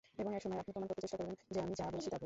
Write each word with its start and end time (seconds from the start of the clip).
এবং 0.21 0.31
একসময় 0.35 0.59
আপনি 0.61 0.71
প্রমাণ 0.73 0.87
করতে 0.89 1.03
চেষ্টা 1.03 1.17
করবেন 1.19 1.35
যে 1.53 1.59
আমি 1.65 1.73
যা 1.79 1.85
বলছি 1.93 2.07
তা 2.11 2.15
ভুল। 2.15 2.19